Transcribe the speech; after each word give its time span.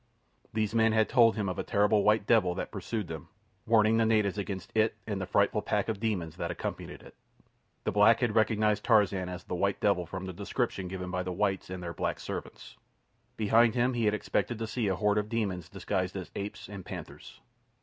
These 0.51 0.73
men 0.73 0.93
had 0.93 1.07
told 1.07 1.35
them 1.35 1.47
of 1.47 1.59
a 1.59 1.63
terrible 1.63 2.03
white 2.03 2.25
devil 2.25 2.55
that 2.55 2.71
pursued 2.71 3.07
them, 3.07 3.27
warning 3.67 3.97
the 3.97 4.03
natives 4.07 4.35
against 4.35 4.71
it 4.73 4.95
and 5.05 5.21
the 5.21 5.27
frightful 5.27 5.61
pack 5.61 5.89
of 5.89 5.99
demons 5.99 6.37
that 6.37 6.49
accompanied 6.49 7.03
it. 7.03 7.13
The 7.83 7.91
black 7.91 8.21
had 8.21 8.33
recognized 8.33 8.83
Tarzan 8.83 9.29
as 9.29 9.43
the 9.43 9.53
white 9.53 9.79
devil 9.79 10.07
from 10.07 10.25
the 10.25 10.33
descriptions 10.33 10.89
given 10.89 11.11
by 11.11 11.21
the 11.21 11.31
whites 11.31 11.69
and 11.69 11.83
their 11.83 11.93
black 11.93 12.19
servants. 12.19 12.77
Behind 13.37 13.75
him 13.75 13.93
he 13.93 14.05
had 14.05 14.15
expected 14.15 14.57
to 14.57 14.65
see 14.65 14.87
a 14.87 14.95
horde 14.95 15.19
of 15.19 15.29
demons 15.29 15.69
disguised 15.69 16.15
as 16.17 16.31
apes 16.33 16.67
and 16.67 16.83
panthers. 16.83 17.39